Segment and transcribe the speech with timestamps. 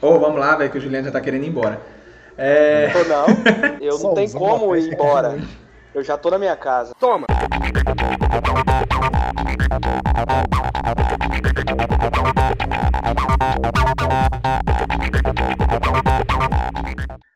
[0.00, 1.82] Ô, oh, vamos lá, velho, que o Juliano já tá querendo ir embora.
[2.36, 2.92] É...
[2.94, 3.26] Não, não.
[3.82, 5.36] Eu não tenho como ir embora.
[5.92, 6.94] Eu já tô na minha casa.
[7.00, 7.26] Toma!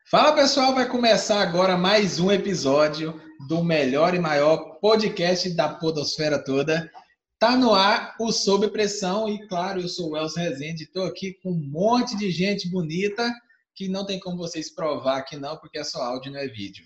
[0.09, 3.19] Fala pessoal, vai começar agora mais um episódio
[3.49, 6.89] do melhor e maior podcast da podosfera toda.
[7.43, 11.33] Tá no ar o Sob Pressão e claro, eu sou o Elcio Rezende, estou aqui
[11.43, 13.29] com um monte de gente bonita
[13.75, 16.85] que não tem como vocês provar que não, porque é só áudio, não é vídeo.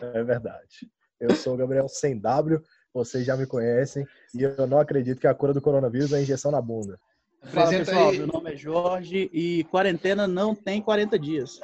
[0.00, 0.88] É verdade.
[1.20, 2.58] Eu sou o Gabriel Sem W,
[2.94, 6.22] vocês já me conhecem e eu não acredito que a cura do coronavírus é a
[6.22, 6.98] injeção na bunda.
[7.42, 8.16] Fala, pessoal, aí.
[8.16, 11.60] meu nome é Jorge e quarentena não tem 40 dias.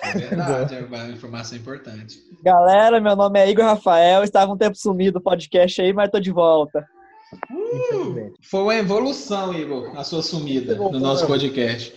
[0.00, 2.22] É verdade, é uma informação importante.
[2.40, 6.20] Galera, meu nome é Igor Rafael, estava um tempo sumido do podcast aí, mas tô
[6.20, 6.86] de volta.
[7.32, 11.94] Uh, foi uma evolução, Igor, a sua sumida no nosso podcast.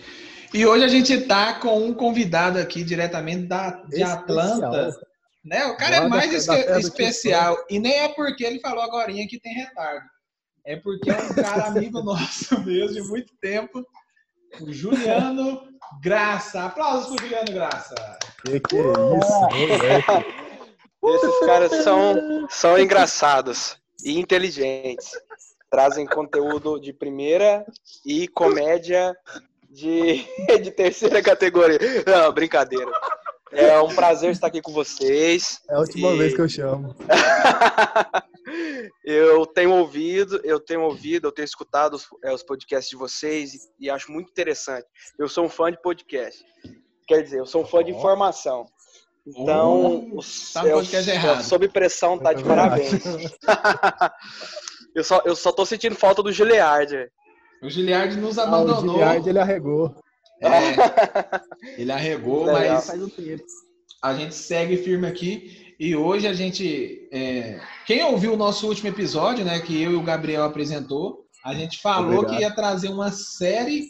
[0.52, 4.18] E hoje a gente está com um convidado aqui diretamente da, de especial.
[4.18, 5.00] Atlanta.
[5.42, 5.64] Né?
[5.66, 7.56] O cara é mais espe especial.
[7.70, 10.06] E nem é porque ele falou agora que tem retardo.
[10.64, 13.84] É porque é um cara amigo nosso mesmo, de muito tempo.
[14.60, 15.62] O Juliano
[16.02, 16.64] Graça.
[16.64, 17.94] Aplausos pro Juliano Graça.
[18.44, 18.80] Que que é
[19.18, 20.44] isso?
[21.04, 25.10] Esses caras são, são engraçados e inteligentes.
[25.70, 27.64] Trazem conteúdo de primeira
[28.04, 29.16] e comédia
[29.70, 30.24] de,
[30.62, 31.78] de terceira categoria.
[32.06, 32.90] Não, brincadeira.
[33.50, 35.60] É um prazer estar aqui com vocês.
[35.68, 36.18] É a última e...
[36.18, 36.96] vez que eu chamo.
[39.04, 43.54] eu tenho ouvido, eu tenho ouvido, eu tenho escutado os, é, os podcasts de vocês
[43.54, 44.86] e, e, acho muito interessante.
[45.18, 46.42] Eu sou um fã de podcast.
[47.06, 48.64] Quer dizer, eu sou um fã de informação.
[49.26, 50.82] Então, uh, os, tá eu,
[51.42, 52.92] sob pressão tá de parabéns.
[54.94, 57.08] eu, só, eu só tô sentindo falta do Giliard.
[57.62, 58.74] O Giliard nos abandonou.
[58.74, 59.94] Ah, o Giliard, ele arregou.
[60.40, 60.50] É,
[61.80, 62.90] ele arregou, mas
[64.02, 65.74] a gente segue firme aqui.
[65.78, 67.08] E hoje a gente.
[67.12, 71.54] É, quem ouviu o nosso último episódio, né, que eu e o Gabriel apresentou, a
[71.54, 72.36] gente falou Obrigado.
[72.36, 73.88] que ia trazer uma série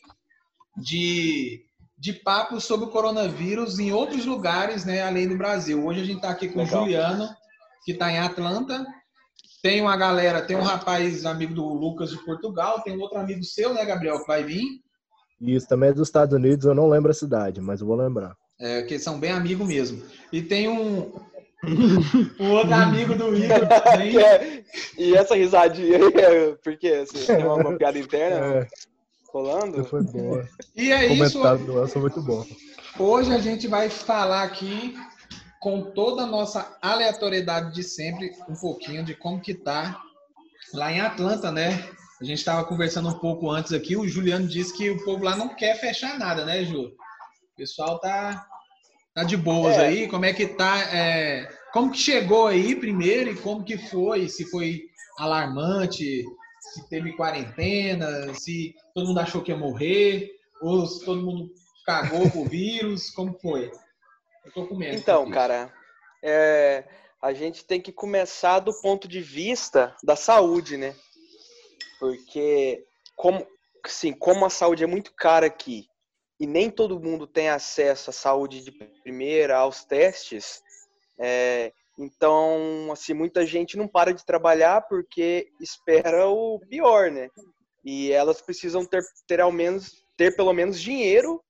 [0.77, 1.65] de
[2.03, 5.87] de papo sobre o coronavírus em outros lugares, né, além do Brasil.
[5.87, 6.81] Hoje a gente está aqui com Legal.
[6.81, 7.29] o Juliano,
[7.85, 8.85] que está em Atlanta.
[9.63, 13.45] Tem uma galera, tem um rapaz amigo do Lucas de Portugal, tem um outro amigo
[13.45, 14.65] seu, né, Gabriel, que vai vir.
[15.41, 18.35] Isso, também é dos Estados Unidos, eu não lembro a cidade, mas eu vou lembrar.
[18.59, 20.03] É, que são bem amigos mesmo.
[20.33, 21.13] E tem um,
[22.41, 24.19] um outro amigo do Igor também.
[24.19, 24.65] É,
[24.99, 28.63] e essa risadinha aí, é, porque você tem uma, uma piada interna?
[28.63, 28.92] É
[29.33, 29.85] rolando.
[29.85, 30.47] Foi boa.
[30.77, 31.39] E é o isso.
[31.39, 32.47] comentário do Elson muito bom.
[32.99, 34.95] Hoje a gente vai falar aqui
[35.61, 40.01] com toda a nossa aleatoriedade de sempre, um pouquinho de como que tá
[40.75, 41.89] lá em Atlanta, né?
[42.21, 45.37] A gente estava conversando um pouco antes aqui, o Juliano disse que o povo lá
[45.37, 46.87] não quer fechar nada, né, Ju?
[46.87, 48.47] O pessoal tá,
[49.15, 49.87] tá de boas é.
[49.87, 54.29] aí, como é que tá, é, como que chegou aí primeiro e como que foi,
[54.29, 54.83] se foi
[55.19, 56.25] alarmante,
[56.73, 61.53] se teve quarentena, se todo mundo achou que ia morrer, ou se todo mundo
[61.85, 63.71] cagou com o vírus, como foi?
[64.45, 64.97] Eu tô com medo.
[64.97, 65.73] Então, cara,
[66.23, 66.85] é,
[67.21, 70.95] a gente tem que começar do ponto de vista da saúde, né?
[71.99, 72.85] Porque
[73.15, 73.47] como,
[73.87, 75.87] sim, como a saúde é muito cara aqui
[76.41, 78.73] e nem todo mundo tem acesso à saúde de
[79.03, 80.63] primeira, aos testes,
[81.19, 87.29] é, então, assim, muita gente não para de trabalhar porque espera o pior, né?
[87.85, 91.43] E elas precisam ter, ter ao menos ter pelo menos dinheiro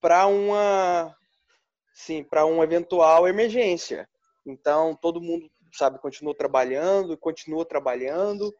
[0.00, 1.14] para uma
[1.92, 4.08] sim, para uma eventual emergência.
[4.46, 8.54] Então, todo mundo, sabe, continua trabalhando, continua trabalhando,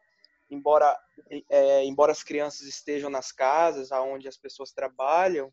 [0.49, 0.97] embora
[1.49, 5.51] é, embora as crianças estejam nas casas aonde as pessoas trabalham,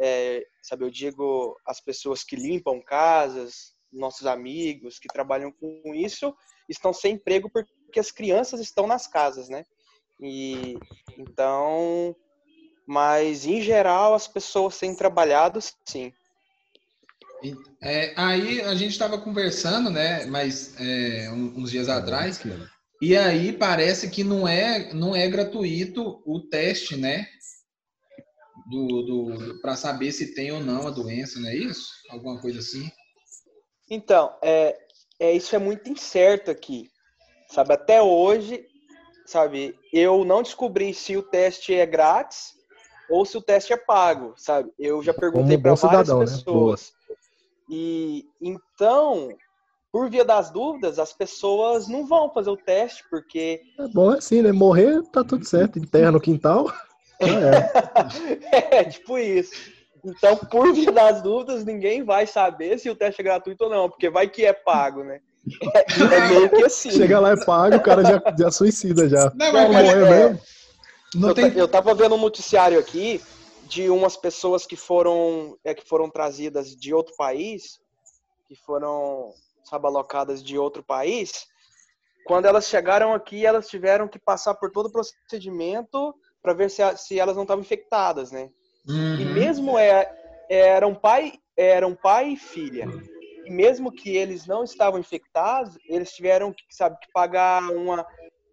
[0.00, 6.34] é, sabe, eu digo as pessoas que limpam casas, nossos amigos que trabalham com isso
[6.68, 9.64] estão sem emprego porque as crianças estão nas casas, né?
[10.20, 10.78] E
[11.18, 12.14] então,
[12.86, 16.12] mas em geral as pessoas têm trabalhado, sim.
[17.82, 20.24] É, aí a gente estava conversando, né?
[20.26, 22.40] Mas é, uns dias atrás,
[23.00, 27.26] e aí parece que não é não é gratuito o teste, né?
[28.68, 31.88] Do, do para saber se tem ou não a doença, não é isso?
[32.10, 32.90] Alguma coisa assim.
[33.90, 34.76] Então, é,
[35.18, 36.90] é, isso é muito incerto aqui.
[37.48, 38.66] Sabe, até hoje,
[39.24, 42.54] sabe, eu não descobri se o teste é grátis
[43.08, 44.70] ou se o teste é pago, sabe?
[44.78, 46.24] Eu já perguntei para várias cidadão, né?
[46.24, 46.92] pessoas.
[47.08, 47.16] Né?
[47.70, 49.28] E então,
[49.92, 54.42] por via das dúvidas, as pessoas não vão fazer o teste porque é bom assim,
[54.42, 54.52] né?
[54.52, 56.70] Morrer tá tudo certo, enterra no quintal.
[57.18, 58.80] É.
[58.80, 59.72] é, tipo isso.
[60.04, 63.88] Então, por via das dúvidas, ninguém vai saber se o teste é gratuito ou não,
[63.88, 65.20] porque vai que é pago, né?
[65.74, 66.90] É, é meio que assim.
[66.90, 69.32] Chega lá e paga, o cara já, já suicida já.
[69.34, 70.40] Não, mas, mas é, mesmo.
[71.14, 71.56] Não eu, tem...
[71.56, 73.22] eu tava vendo um noticiário aqui
[73.68, 77.80] de umas pessoas que foram, é, que foram trazidas de outro país,
[78.48, 79.32] que foram,
[79.64, 81.46] sabe, alocadas de outro país.
[82.26, 86.82] Quando elas chegaram aqui, elas tiveram que passar por todo o procedimento para ver se,
[86.96, 88.50] se elas não estavam infectadas, né?
[88.88, 89.20] Uhum.
[89.20, 90.10] E mesmo é,
[90.48, 92.86] era um pai, era um pai e filha.
[93.44, 98.06] E mesmo que eles não estavam infectados, eles tiveram que, sabe, que pagar uma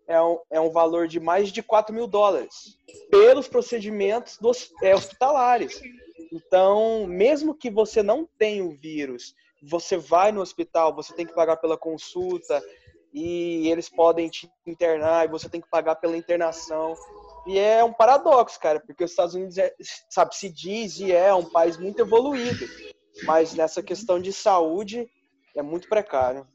[0.08, 2.78] é um, é um valor de mais de 4 mil dólares
[3.10, 5.82] pelos procedimentos dos, é, hospitalares.
[6.32, 11.34] Então, mesmo que você não tenha o vírus, você vai no hospital, você tem que
[11.34, 12.62] pagar pela consulta
[13.14, 16.96] e eles podem te internar e você tem que pagar pela internação.
[17.46, 19.74] E é um paradoxo, cara, porque os Estados Unidos, é,
[20.10, 22.66] sabe, se diz e é um país muito evoluído,
[23.26, 25.10] mas nessa questão de saúde
[25.56, 26.48] é muito precário.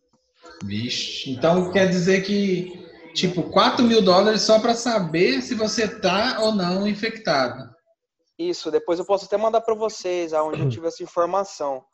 [0.65, 6.39] Vixe, então quer dizer que, tipo, 4 mil dólares só para saber se você tá
[6.41, 7.69] ou não infectado.
[8.39, 11.85] Isso, depois eu posso até mandar para vocês aonde eu tive essa informação.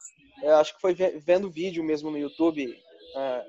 [0.42, 2.70] Eu acho que foi vendo vídeo mesmo no YouTube
[3.16, 3.44] é,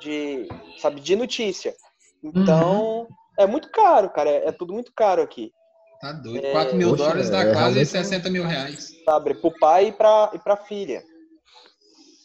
[0.00, 0.48] de,
[0.78, 1.74] sabe, de notícia.
[2.22, 3.06] Então, uhum.
[3.38, 4.28] É muito caro, cara.
[4.28, 5.52] É, é tudo muito caro aqui.
[6.00, 6.44] Tá doido.
[6.44, 6.52] É...
[6.52, 8.92] 4 mil Poxa, dólares dá é, quase 60 mil reais.
[9.04, 11.02] Sabe, pro pai e pra, e pra filha.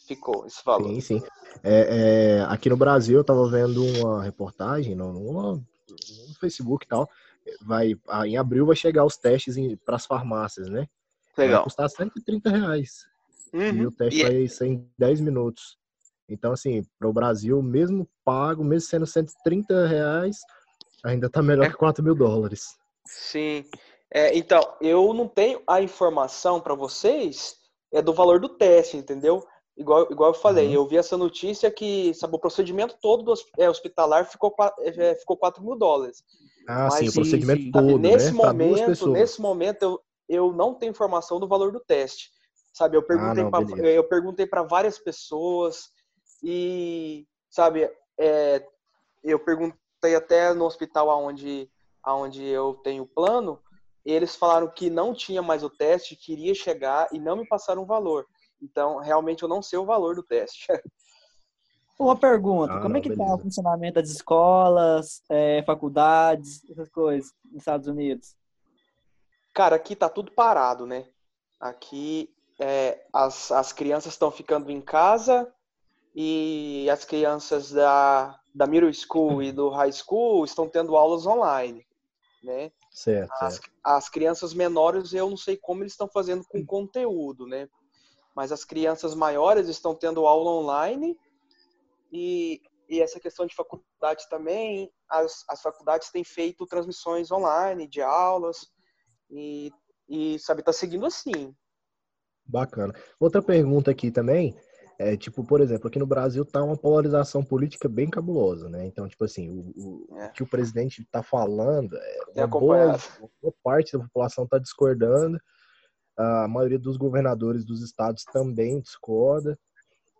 [0.06, 0.88] Ficou esse valor.
[0.88, 1.22] Sim, sim.
[1.62, 5.64] É, é, aqui no Brasil, eu tava vendo uma reportagem no, no, no
[6.40, 7.08] Facebook e tal.
[7.62, 7.94] Vai,
[8.26, 10.86] em abril vai chegar os testes para as farmácias, né?
[11.38, 11.58] Legal.
[11.58, 13.06] Vai custar 130 reais.
[13.52, 13.74] Uhum.
[13.74, 15.78] E o teste e vai ser em 10 minutos.
[16.28, 20.38] Então, assim, para o Brasil, mesmo pago, mesmo sendo 130 reais,
[21.04, 21.70] Ainda tá melhor é.
[21.70, 22.76] que 4 mil dólares.
[23.06, 23.64] Sim.
[24.12, 27.56] É, então, eu não tenho a informação para vocês
[27.92, 29.44] é do valor do teste, entendeu?
[29.76, 30.74] Igual, igual eu falei, uhum.
[30.74, 35.14] eu vi essa notícia que sabe, o procedimento todo do é, hospitalar ficou, é, é
[35.16, 36.22] ficou 4 mil dólares.
[36.68, 38.32] Ah, Mas, sim, o procedimento sim, todo, nesse né?
[38.32, 42.30] Momento, nesse momento, eu, eu não tenho informação do valor do teste.
[42.72, 45.88] Sabe, eu perguntei ah, para várias pessoas
[46.42, 48.66] e, sabe, é,
[49.22, 51.70] eu perguntei perguntei até no hospital aonde,
[52.02, 53.58] aonde eu tenho plano,
[54.04, 57.86] eles falaram que não tinha mais o teste, queria chegar e não me passaram o
[57.86, 58.26] valor.
[58.60, 60.66] Então, realmente, eu não sei o valor do teste.
[61.98, 67.32] Uma pergunta, ah, como é que está o funcionamento das escolas, é, faculdades, essas coisas,
[67.44, 68.34] nos Estados Unidos?
[69.54, 71.06] Cara, aqui tá tudo parado, né?
[71.60, 75.48] Aqui é, as, as crianças estão ficando em casa
[76.16, 81.84] e as crianças da, da middle school e do high school estão tendo aulas online,
[82.42, 82.70] né?
[82.90, 83.32] Certo.
[83.40, 87.68] As, as crianças menores eu não sei como eles estão fazendo com conteúdo, né?
[88.34, 91.16] Mas as crianças maiores estão tendo aula online
[92.12, 98.00] e, e essa questão de faculdade também, as, as faculdades têm feito transmissões online de
[98.00, 98.68] aulas
[99.30, 99.72] e,
[100.08, 101.54] e sabe, tá seguindo assim.
[102.46, 102.94] Bacana.
[103.18, 104.56] Outra pergunta aqui também,
[104.98, 108.86] é, tipo, por exemplo, aqui no Brasil tá uma polarização política bem cabulosa, né?
[108.86, 110.28] Então, tipo assim, o, o é.
[110.28, 112.86] que o presidente está falando, é, uma, boa,
[113.18, 115.40] uma boa parte da população está discordando,
[116.16, 119.58] a maioria dos governadores dos estados também discorda,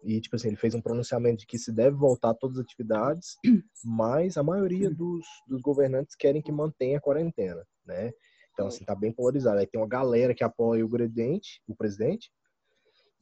[0.02, 2.64] e, tipo assim, ele fez um pronunciamento de que se deve voltar a todas as
[2.64, 3.37] atividades,
[3.82, 8.12] mas a maioria dos, dos governantes querem que mantenha a quarentena, né?
[8.52, 9.58] Então, assim, tá bem polarizado.
[9.58, 12.30] Aí tem uma galera que apoia o presidente, o presidente,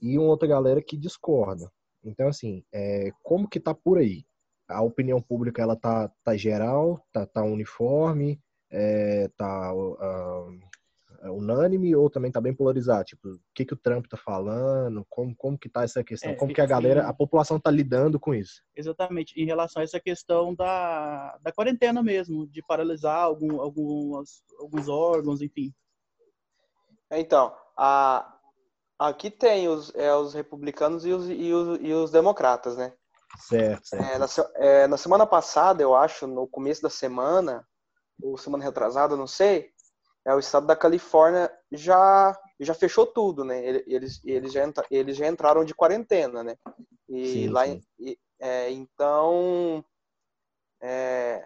[0.02, 1.70] e uma outra galera que discorda.
[2.04, 4.24] Então, assim, é, como que tá por aí?
[4.68, 8.40] A opinião pública, ela tá, tá geral, tá, tá uniforme,
[8.70, 13.04] é, tá uh, unânime ou também tá bem polarizado?
[13.04, 15.06] Tipo, o que que o Trump tá falando?
[15.08, 16.32] Como, como que tá essa questão?
[16.32, 18.62] É, como que a galera, a população tá lidando com isso?
[18.74, 24.88] Exatamente, em relação a essa questão da, da quarentena mesmo, de paralisar algum, alguns, alguns
[24.88, 25.72] órgãos, enfim.
[27.12, 28.31] Então, a,
[29.08, 32.92] Aqui tem os, é, os republicanos e os, e, os, e os democratas, né?
[33.38, 34.04] Certo, certo.
[34.04, 37.66] É, na, é, na, semana passada, eu acho, no começo da semana,
[38.22, 39.70] ou semana retrasada, não sei,
[40.24, 43.64] é, o estado da Califórnia já, já fechou tudo, né?
[43.64, 46.56] Eles, eles, já, eles já entraram de quarentena, né?
[47.08, 47.82] E sim, lá, sim.
[47.98, 49.84] E, é, então,
[50.80, 51.44] é,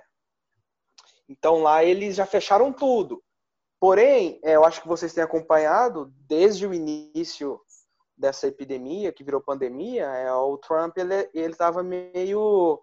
[1.28, 3.22] então lá eles já fecharam tudo.
[3.80, 7.60] Porém, é, eu acho que vocês têm acompanhado desde o início
[8.16, 12.80] dessa epidemia que virou pandemia, é, o Trump ele ele estava meio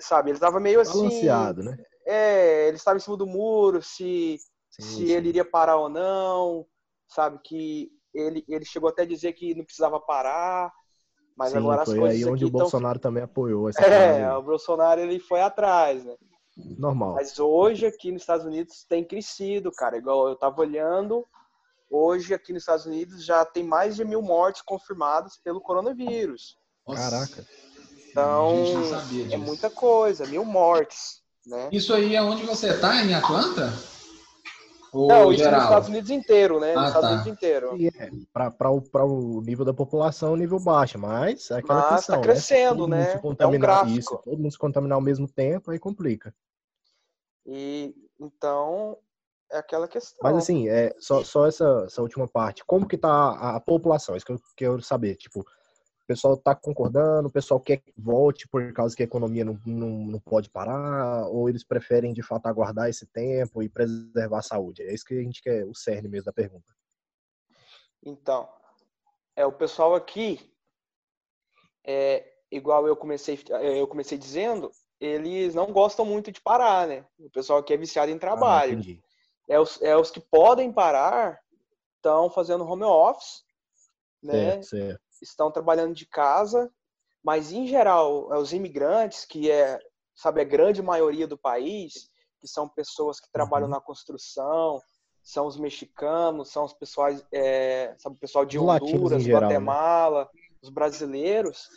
[0.00, 1.78] sabe, ele estava meio assim, balanceado, né?
[2.06, 4.38] É, ele estava em cima do muro, se
[4.70, 5.12] sim, se sim.
[5.12, 6.66] ele iria parar ou não,
[7.08, 7.38] sabe?
[7.42, 10.70] Que ele, ele chegou até a dizer que não precisava parar,
[11.36, 12.10] mas sim, agora as coisas.
[12.10, 16.14] aí onde o Bolsonaro também apoiou essa É, o Bolsonaro ele foi atrás, né?
[16.78, 17.14] Normal.
[17.14, 19.96] Mas hoje aqui nos Estados Unidos tem crescido, cara.
[19.96, 21.26] Igual eu tava olhando,
[21.90, 26.56] hoje aqui nos Estados Unidos já tem mais de mil mortes confirmadas pelo coronavírus.
[26.86, 27.46] Caraca.
[28.10, 28.64] Então,
[29.30, 31.22] é muita coisa, mil mortes.
[31.46, 31.68] Né?
[31.72, 33.72] Isso aí é onde você tá, em Atlanta?
[34.92, 35.60] Ou Não, isso geral?
[35.60, 36.72] nos Estados Unidos inteiro, né?
[36.74, 37.14] Ah, nos Estados tá.
[37.14, 37.76] Unidos inteiro.
[37.96, 42.16] É, para o, o nível da população, nível baixo, mas é aquela mas tá questão,
[42.16, 43.12] tá crescendo, né?
[43.12, 46.34] Se contaminar, é um isso, todo mundo se contaminar ao mesmo tempo, aí complica.
[47.46, 48.96] E então
[49.50, 50.18] é aquela questão.
[50.22, 52.64] Mas assim, é só, só essa, essa última parte.
[52.64, 54.16] Como que tá a, a população?
[54.16, 55.16] Isso que eu quero saber.
[55.16, 55.44] Tipo,
[56.10, 59.90] pessoal está concordando, o pessoal quer que volte por causa que a economia não, não,
[59.90, 64.82] não, pode parar, ou eles preferem de fato aguardar esse tempo e preservar a saúde?
[64.82, 66.74] É isso que a gente quer, o cerne mesmo da pergunta.
[68.02, 68.48] Então,
[69.36, 70.52] é o pessoal aqui,
[71.86, 77.04] é, igual eu comecei, eu comecei dizendo, eles não gostam muito de parar, né?
[77.18, 78.78] O pessoal aqui é viciado em ah, trabalho.
[78.78, 81.40] Ah, é, os, é os que podem parar,
[81.96, 83.42] estão fazendo home office,
[84.22, 84.62] né?
[84.62, 86.70] Certo, certo estão trabalhando de casa,
[87.22, 89.78] mas em geral, é os imigrantes, que é,
[90.14, 93.74] sabe, a grande maioria do país, que são pessoas que trabalham uhum.
[93.74, 94.80] na construção,
[95.22, 99.46] são os mexicanos, são os pessoais, é, sabe, o pessoal de Honduras, geral, né?
[99.48, 100.40] Guatemala, né?
[100.62, 101.68] os brasileiros,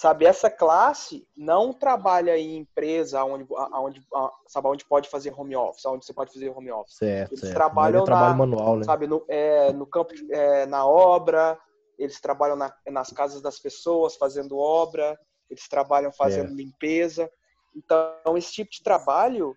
[0.00, 4.02] sabe, essa classe não trabalha em empresa onde, onde,
[4.46, 6.96] sabe, onde pode fazer home office, onde você pode fazer home office.
[6.96, 7.52] Certo, Eles certo.
[7.52, 8.84] trabalham é na, manual, né?
[8.84, 11.58] sabe, no, é, no campo, é, na obra,
[11.98, 16.54] eles trabalham na, nas casas das pessoas fazendo obra, eles trabalham fazendo é.
[16.54, 17.30] limpeza.
[17.76, 19.54] Então, esse tipo de trabalho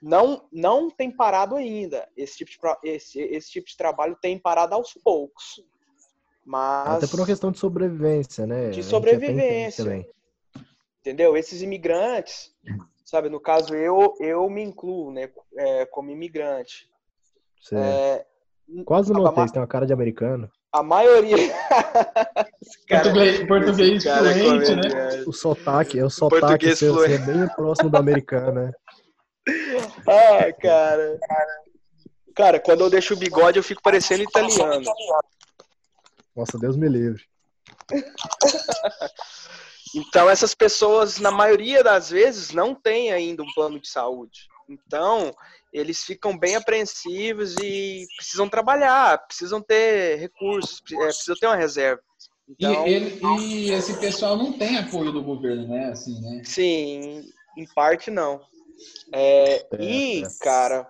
[0.00, 2.08] não não tem parado ainda.
[2.16, 5.60] Esse tipo de, esse, esse tipo de trabalho tem parado aos poucos.
[6.44, 8.70] Mas até por uma questão de sobrevivência, né?
[8.70, 10.06] De sobrevivência.
[11.00, 11.36] Entendeu?
[11.36, 12.52] Esses imigrantes,
[13.04, 13.28] sabe?
[13.28, 15.30] No caso eu eu me incluo, né?
[15.56, 16.88] É, como imigrante.
[17.72, 18.24] É,
[18.84, 21.36] Quase não tem uma cara de americano a maioria.
[22.88, 25.24] cara, português, português cara fluente, né?
[25.26, 27.12] O sotaque, é o sotaque português seu, fluente.
[27.12, 28.72] é bem próximo do americano, né?
[30.06, 31.18] Ah, cara.
[32.34, 34.84] Cara, quando eu deixo o bigode, eu fico parecendo italiano.
[36.34, 37.24] Nossa, Deus me livre.
[39.94, 44.48] então, essas pessoas, na maioria das vezes, não têm ainda um plano de saúde.
[44.68, 45.34] Então,
[45.72, 52.02] eles ficam bem apreensivos e precisam trabalhar, precisam ter recursos, é, precisam ter uma reserva.
[52.48, 55.86] Então, e, ele, e, esse pessoal não tem apoio do governo, né?
[55.86, 56.42] Assim, né?
[56.44, 58.40] Sim, em parte não.
[59.12, 60.28] É, é, e, é.
[60.40, 60.88] cara,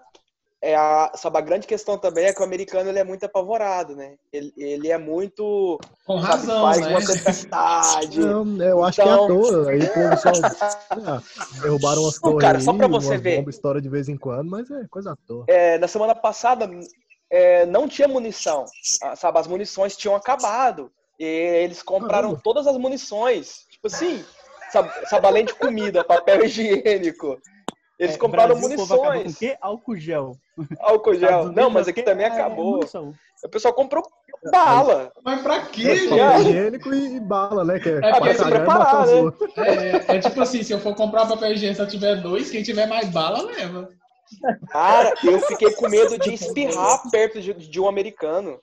[0.63, 3.97] é a, sabe, a grande questão também é que o americano ele é muito apavorado,
[3.97, 4.15] né?
[4.33, 5.81] Ele, ele é muito.
[6.07, 6.89] Com razão, faz né?
[6.89, 8.21] uma tempestade.
[8.23, 9.27] Não, eu acho então...
[9.27, 9.71] que é à então toa.
[9.71, 10.35] Aí o pessoal
[10.91, 11.23] ah,
[11.61, 12.41] derrubaram as torres.
[12.41, 13.39] Cara, só pra você ver.
[13.39, 15.45] Bomba história de vez em quando, mas é coisa à toa.
[15.49, 16.71] É, na semana passada
[17.29, 18.65] é, não tinha munição,
[19.17, 19.41] sabe?
[19.41, 20.93] As munições tinham acabado.
[21.19, 22.41] E eles compraram Caramba.
[22.45, 23.67] todas as munições.
[23.69, 24.25] Tipo assim,
[24.71, 27.37] sabe, sabe além de comida, papel higiênico.
[28.03, 29.23] Eles é, compraram Brasil, munições.
[29.23, 29.57] Com o quê?
[29.61, 30.37] Álcool gel.
[30.81, 31.53] Álcool gel.
[31.53, 32.81] Não, mas aqui também acabou.
[32.81, 34.03] o pessoal comprou
[34.51, 35.13] bala.
[35.25, 36.49] Mas pra quê, gente?
[36.49, 37.79] higiênico e, bala, né?
[37.79, 39.13] Que é, é pra se preparar, né?
[39.57, 42.65] É, é, tipo assim, se eu for comprar papel higiênico, se eu tiver dois, quem
[42.65, 43.89] tiver mais bala, leva.
[44.71, 48.59] Cara, eu fiquei com medo de espirrar perto de, de um americano.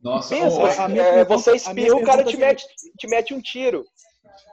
[0.00, 2.64] Nossa, Pensa, é, você espirra, o cara te mete,
[2.96, 3.84] te mete um tiro.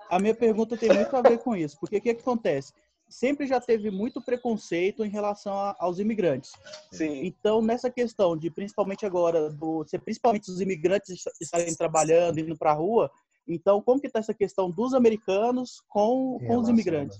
[0.10, 2.74] A minha pergunta tem muito a ver com isso, porque o que, que acontece?
[3.14, 6.52] Sempre já teve muito preconceito em relação a, aos imigrantes.
[6.92, 7.26] Sim.
[7.26, 12.76] Então, nessa questão de, principalmente agora, do, principalmente os imigrantes estarem trabalhando, indo para a
[12.76, 13.12] rua,
[13.48, 17.20] então, como que está essa questão dos americanos com, com os imigrantes?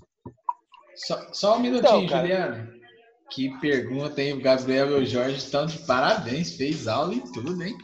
[0.96, 2.72] Só, só um minutinho, então, Juliana.
[3.30, 4.34] Que pergunta, hein?
[4.34, 7.76] O Gabriel e o Jorge estão de parabéns, fez aula e tudo, hein?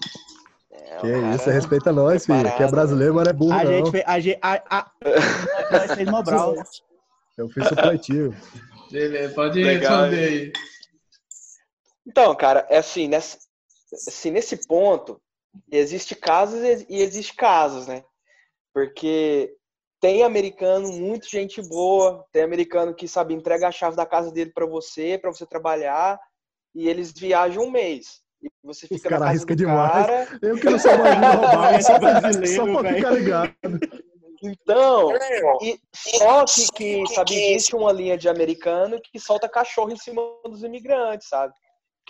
[0.71, 2.57] É, que isso, respeita nós, filho.
[2.57, 3.73] Que é brasileiro, mas é burro, a não.
[3.73, 4.90] Gente fez, a gente, a, a,
[5.73, 6.55] nós fez Mobral.
[7.40, 8.35] Eu fiz supletivo.
[8.92, 10.02] Beleza, pode Legal.
[10.02, 10.52] responder aí.
[12.06, 13.38] Então, cara, é assim, nessa,
[14.09, 15.20] assim, nesse ponto,
[15.70, 18.04] existe casos e existe casos, né?
[18.75, 19.54] Porque
[20.00, 24.50] tem americano muito gente boa, tem americano que sabe entrega a chave da casa dele
[24.52, 26.18] para você, para você trabalhar,
[26.75, 28.20] e eles viajam um mês.
[28.42, 30.06] E você fica Os na casa do demais.
[30.06, 30.38] cara.
[30.42, 33.54] Eu que não sou mais roubar, só brasileiro, só pra ficar ligado.
[34.42, 35.12] Então,
[35.61, 40.23] e só que, que sabe, existe uma linha de americano que solta cachorro em cima
[40.44, 41.52] dos imigrantes, sabe?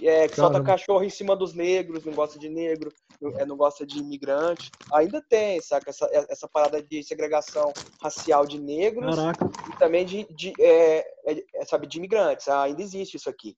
[0.02, 3.56] é, que solta cachorro em cima dos negros, não gosta de negro, não, é, não
[3.56, 4.70] gosta de imigrante.
[4.92, 5.90] Ainda tem, saca?
[5.90, 7.72] Essa, essa parada de segregação
[8.02, 9.50] racial de negros Caraca.
[9.68, 12.48] e também de, de é, é, sabe, de imigrantes.
[12.48, 13.56] Ainda existe isso aqui.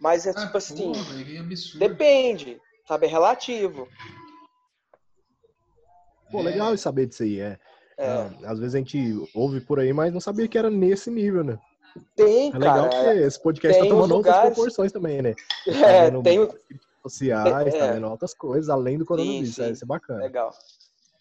[0.00, 3.06] Mas é ah, tipo assim, porra, depende, sabe?
[3.06, 3.88] É relativo.
[6.30, 7.58] Pô, legal saber disso aí, é.
[7.98, 8.06] É.
[8.06, 11.42] Ah, às vezes a gente ouve por aí, mas não sabia que era nesse nível,
[11.42, 11.58] né?
[12.14, 13.14] Tem, é legal cara.
[13.14, 14.38] que esse podcast tá tomando lugares...
[14.38, 15.34] outras proporções também, né?
[15.66, 16.48] É, tá tem
[17.02, 17.86] sociais, tá é.
[17.86, 19.54] tá vendo outras coisas, além do coronavírus.
[19.54, 19.72] Sim, sim.
[19.72, 20.20] Isso é bacana.
[20.20, 20.52] Legal.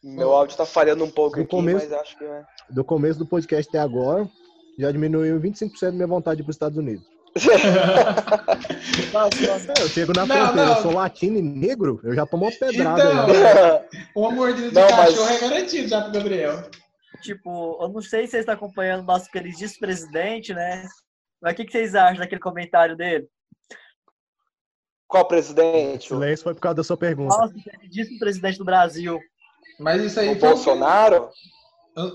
[0.04, 2.46] Meu áudio tá falhando um pouco do aqui, começo, mas acho que é.
[2.70, 4.30] Do começo do podcast até agora,
[4.78, 7.06] já diminuiu 25% da minha vontade para os Estados Unidos.
[9.80, 10.76] Eu chego na não, fronteira, não.
[10.76, 13.04] eu sou latino e negro, eu já tomo uma pedrada.
[13.04, 15.36] Então, uma mordida de não, cachorro mas...
[15.36, 16.70] é garantido já pro Gabriel.
[17.22, 20.84] Tipo, eu não sei se vocês estão acompanhando o nosso queridíssimo presidente, né?
[21.42, 23.28] Mas o que, que vocês acham daquele comentário dele?
[25.08, 26.14] Qual presidente?
[26.14, 27.36] O silêncio foi por causa da sua pergunta.
[27.36, 29.20] Nossa, queridíssimo presidente do Brasil.
[29.80, 31.30] Mas isso aí o foi Bolsonaro?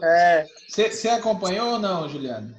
[0.05, 0.47] É.
[0.69, 2.55] Você acompanhou ou não, Juliano?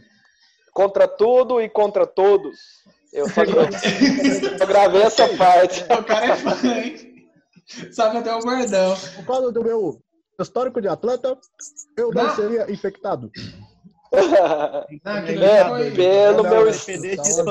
[0.74, 2.84] Contra tudo e contra todos.
[3.12, 3.44] Eu só,
[4.60, 5.84] eu gravei essa parte.
[5.94, 7.30] O cara é fã, hein?
[7.92, 8.96] Sabe até o bordão.
[9.16, 10.02] Por causa do meu
[10.40, 11.38] histórico de atleta,
[11.96, 13.32] eu não, não seria infectado.
[15.04, 16.66] Não, é, pelo, meu,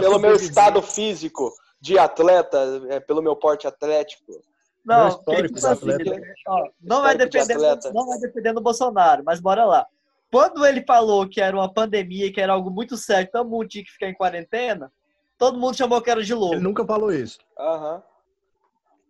[0.01, 4.33] pelo meu estado físico de atleta, é, pelo meu porte atlético.
[4.85, 5.91] Não, histórico tipo assim,
[6.47, 9.87] ó, não, vai depender, de não vai depender do Bolsonaro, mas bora lá.
[10.33, 13.85] Quando ele falou que era uma pandemia, que era algo muito sério, todo mundo tinha
[13.85, 14.91] que ficar em quarentena,
[15.37, 16.55] todo mundo chamou que era de louco.
[16.55, 17.39] Ele nunca falou isso.
[17.59, 17.97] Aham.
[17.97, 18.03] Uhum.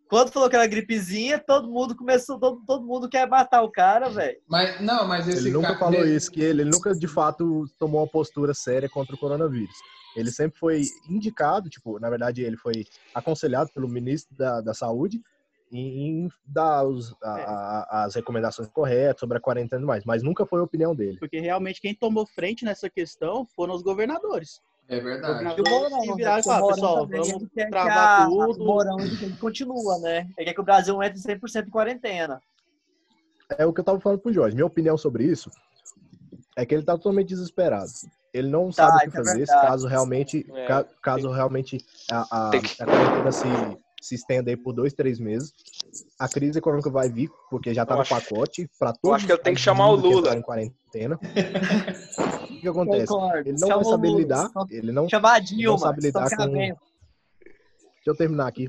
[0.09, 4.11] Quando falou que era gripezinha, todo mundo começou, todo, todo mundo quer matar o cara,
[4.11, 4.37] velho.
[4.47, 8.03] Mas não, mas esse ele nunca falou isso que ele, ele nunca de fato tomou
[8.03, 9.77] uma postura séria contra o coronavírus.
[10.15, 15.23] Ele sempre foi indicado, tipo, na verdade ele foi aconselhado pelo ministro da, da Saúde
[15.73, 17.45] em, dar os, a, é.
[17.45, 21.19] a, as recomendações corretas sobre a quarentena e mais, mas nunca foi a opinião dele.
[21.19, 24.61] Porque realmente quem tomou frente nessa questão foram os governadores.
[24.89, 25.61] É verdade.
[25.61, 28.63] O Morão, que e pessoal, vamos travar tudo.
[28.63, 28.97] O Morão
[29.41, 30.29] continua, né?
[30.37, 32.41] Ele quer que o Brasil entre 100% em quarentena.
[33.57, 34.55] É o que eu tava falando pro Jorge.
[34.55, 35.51] Minha opinião sobre isso
[36.57, 37.91] é que ele tá totalmente desesperado.
[38.35, 40.87] Ele não tá, sabe o que é fazer é caso realmente, é.
[41.03, 41.79] caso realmente
[42.11, 43.47] a, a, a quarentena se
[44.03, 45.53] se estende aí por dois, três meses.
[46.19, 49.05] A crise econômica vai vir, porque já está no pacote para todos.
[49.05, 50.37] Eu acho que eu tenho que chamar o Lula.
[50.37, 51.19] Em quarentena.
[52.51, 53.07] o que acontece?
[53.07, 53.49] Concordo.
[53.49, 54.21] Ele não Chama vai saber Lula.
[54.21, 54.51] lidar.
[54.69, 56.53] Ele não, Chamar a Dilma, não sabe lidar com.
[56.53, 56.77] Deixa
[58.07, 58.69] eu terminar aqui.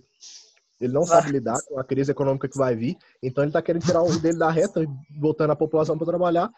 [0.79, 1.19] Ele não vai.
[1.19, 4.19] sabe lidar com a crise econômica que vai vir, então ele está querendo tirar o
[4.19, 4.85] dele da reta,
[5.19, 6.51] voltando a população para trabalhar,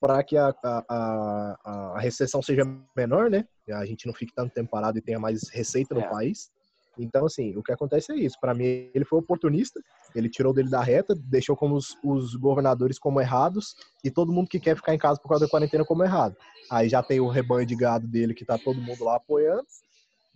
[0.00, 2.64] para que a, a, a, a, recessão seja
[2.96, 3.46] menor, né?
[3.70, 6.08] A gente não fique tanto tempo parado e tenha mais receita no é.
[6.08, 6.50] país.
[6.98, 8.36] Então, assim, o que acontece é isso.
[8.40, 9.80] Para mim, ele foi oportunista,
[10.14, 14.48] ele tirou dele da reta, deixou como os, os, governadores como errados e todo mundo
[14.48, 16.36] que quer ficar em casa por causa da quarentena como errado.
[16.70, 19.64] Aí já tem o rebanho de gado dele que tá todo mundo lá apoiando.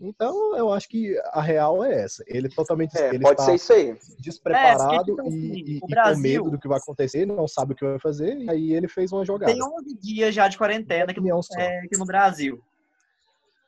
[0.01, 2.25] Então, eu acho que a real é essa.
[2.27, 3.97] Ele totalmente é, ele pode está ser isso aí.
[4.19, 7.73] despreparado é, tipo assim, e, e, Brasil, com medo do que vai acontecer, não sabe
[7.73, 9.53] o que vai fazer, e aí ele fez uma jogada.
[9.53, 11.21] Tem 11 dias já de quarentena aqui
[11.57, 12.61] é, aqui no Brasil.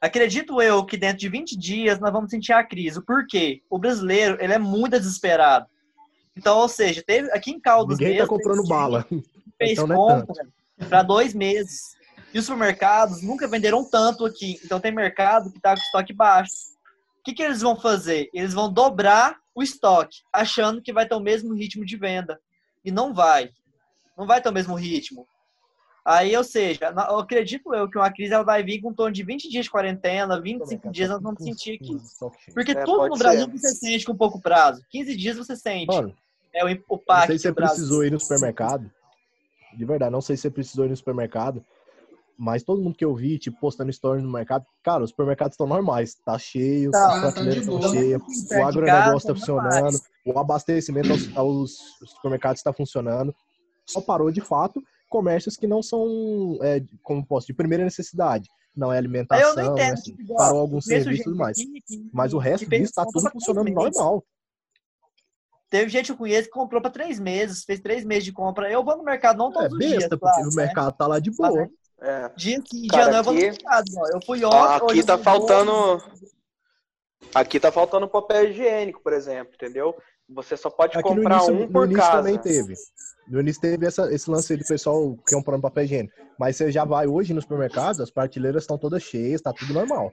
[0.04, 3.02] Acredito eu que dentro de 20 dias nós vamos sentir a crise.
[3.02, 3.62] Por quê?
[3.70, 5.66] O brasileiro, ele é muito desesperado.
[6.36, 9.06] Então, ou seja, teve aqui em Caldas Ninguém tá comprando bala.
[9.56, 10.46] Fez então, é compra
[10.78, 11.96] é para dois meses.
[12.34, 14.60] E os supermercados nunca venderam tanto aqui.
[14.62, 16.52] Então tem mercado que está com estoque baixo.
[17.20, 18.28] O que, que eles vão fazer?
[18.34, 22.38] Eles vão dobrar o estoque, achando que vai ter o mesmo ritmo de venda.
[22.84, 23.48] E não vai.
[24.18, 25.26] Não vai ter o mesmo ritmo.
[26.04, 29.12] Aí, ou seja, eu acredito eu que uma crise ela vai vir com um torno
[29.12, 31.96] de 20 dias de quarentena, 25 dias nós vamos sentir aqui.
[32.52, 33.58] Porque é, tudo no Brasil ser.
[33.58, 34.84] você sente com pouco prazo.
[34.90, 35.86] 15 dias você sente.
[35.86, 36.14] Mano,
[36.52, 37.08] é o impacto.
[37.08, 38.90] Não sei se você precisou ir no supermercado.
[39.74, 41.64] De verdade, não sei se você precisou ir no supermercado.
[42.36, 45.66] Mas todo mundo que eu vi, tipo, postando stories no mercado, cara, os supermercados estão
[45.66, 46.16] normais.
[46.16, 51.36] Tá cheio, tá, as prateleiras estão tá cheias, o agronegócio está funcionando, o abastecimento aos,
[51.36, 51.78] aos
[52.10, 53.34] supermercados está funcionando.
[53.86, 58.48] Só parou de fato comércios que não são, é, como posso, de primeira necessidade.
[58.76, 61.56] Não é alimentação, eu não entendo, né, assim, parou alguns serviços e tudo mais.
[61.56, 64.24] Que, que, Mas o resto disso está tudo funcionando normal.
[65.70, 68.70] Teve gente que eu conheço que comprou para três meses, fez três meses de compra.
[68.70, 70.08] Eu vou no mercado não todos é, os besta, dias.
[70.08, 70.64] Porque claro, o né?
[70.64, 71.68] mercado tá lá de boa.
[72.00, 72.28] É.
[72.36, 73.84] Dia sim, dia não, eu vou no mercado.
[73.96, 74.06] Ó.
[74.08, 74.86] Eu fui ontem.
[74.86, 76.02] Aqui tá faltando.
[77.34, 79.96] Aqui tá faltando papel higiênico, por exemplo, entendeu?
[80.28, 82.12] Você só pode Aqui comprar início, um por no casa.
[82.12, 82.74] também teve.
[83.28, 86.14] No início teve essa, esse lance aí do pessoal comprando papel higiênico.
[86.38, 90.10] Mas você já vai hoje no supermercado, as prateleiras estão todas cheias, tá tudo normal.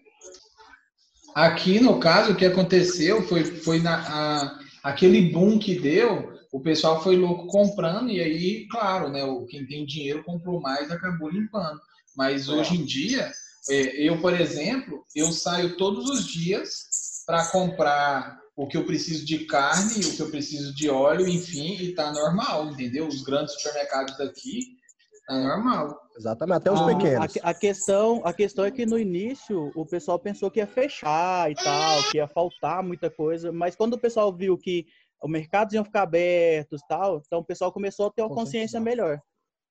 [1.33, 6.59] aqui no caso o que aconteceu foi, foi na, a, aquele boom que deu, o
[6.59, 11.29] pessoal foi louco comprando e aí, claro, né, o, quem tem dinheiro comprou mais acabou
[11.29, 11.79] limpando.
[12.15, 12.51] Mas é.
[12.51, 13.31] hoje em dia,
[13.69, 19.25] é, eu, por exemplo, eu saio todos os dias para comprar o que eu preciso
[19.25, 23.07] de carne, o que eu preciso de óleo, enfim, e tá normal, entendeu?
[23.07, 24.77] Os grandes supermercados daqui
[25.25, 25.99] tá normal.
[26.15, 27.37] Exatamente, até os ah, pequenos.
[27.37, 31.49] A, a, questão, a questão é que no início o pessoal pensou que ia fechar
[31.49, 34.85] e tal, que ia faltar muita coisa, mas quando o pessoal viu que
[35.23, 38.79] o mercado ia ficar aberto e tal, então o pessoal começou a ter uma consciência
[38.79, 39.19] melhor.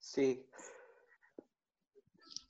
[0.00, 0.42] Sim.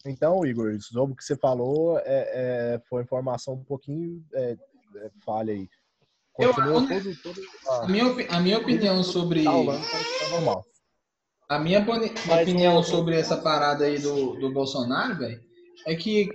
[0.06, 4.56] Então, Igor, sobre o que você falou, é, é, foi informação um pouquinho é,
[4.96, 5.68] é falha aí.
[6.40, 9.44] Eu, todo, todo, a, minha, a minha opinião sobre.
[9.44, 10.64] Tá tá normal.
[11.48, 15.40] A minha opinião sobre essa parada aí do, do Bolsonaro, velho,
[15.84, 16.28] é que,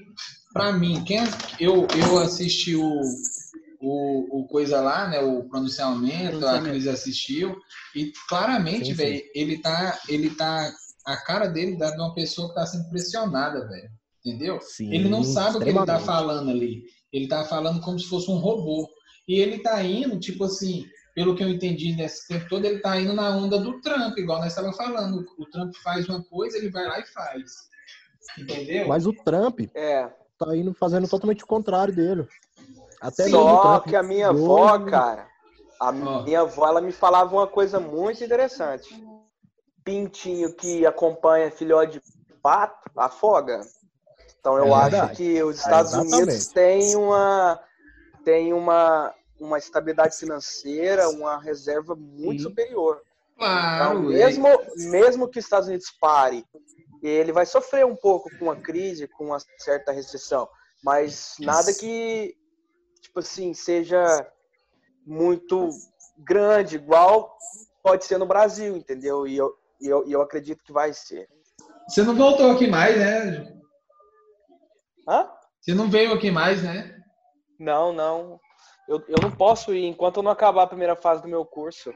[0.52, 1.20] pra mim, quem,
[1.58, 3.02] eu, eu assisti o,
[3.82, 7.56] o, o coisa lá, né, o pronunciamento, a Cris assistiu,
[7.96, 10.70] e claramente, velho, ele tá, ele tá,
[11.06, 13.90] a cara dele dá de uma pessoa que tá sendo pressionada, velho,
[14.20, 14.60] entendeu?
[14.60, 18.10] Sim, ele não sabe o que ele tá falando ali, ele tá falando como se
[18.10, 18.90] fosse um robô,
[19.28, 20.86] e ele tá indo, tipo assim,
[21.16, 24.40] pelo que eu entendi nesse tempo todo, ele tá indo na onda do Trump, igual
[24.40, 25.26] nós estávamos falando.
[25.38, 27.52] O Trump faz uma coisa, ele vai lá e faz.
[28.38, 28.88] Entendeu?
[28.88, 30.10] Mas o Trump é.
[30.38, 32.28] tá indo fazendo totalmente o contrário dele.
[33.02, 35.28] Até Só que a minha avó, cara,
[35.80, 36.24] a oh.
[36.24, 38.90] minha avó, ela me falava uma coisa muito interessante.
[39.84, 43.62] Pintinho que acompanha filhote de pato, afoga.
[44.40, 47.60] Então eu é acho que os Estados é Unidos têm uma
[48.26, 52.50] tem uma, uma estabilidade financeira, uma reserva muito Sim.
[52.50, 53.02] superior.
[53.38, 56.44] Claro, então, mesmo, mesmo que os Estados Unidos pare,
[57.04, 60.50] ele vai sofrer um pouco com a crise, com uma certa recessão,
[60.84, 62.36] mas nada que,
[63.00, 64.28] tipo assim, seja
[65.06, 65.70] muito
[66.18, 67.38] grande, igual
[67.84, 69.28] pode ser no Brasil, entendeu?
[69.28, 71.30] E eu, e eu, e eu acredito que vai ser.
[71.88, 73.56] Você não voltou aqui mais, né?
[75.08, 75.30] Hã?
[75.62, 76.95] Você não veio aqui mais, né?
[77.60, 78.40] Não, não.
[78.88, 81.94] Eu, eu não posso ir enquanto eu não acabar a primeira fase do meu curso.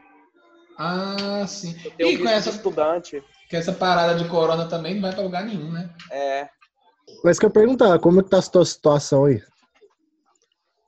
[0.78, 1.76] Ah, sim.
[1.98, 3.24] Eu e com essa estudante.
[3.50, 5.94] Que essa parada de corona também não vai para lugar nenhum, né?
[6.12, 6.50] É.
[7.24, 9.42] Mas que eu perguntar, como é que tá a sua situação aí?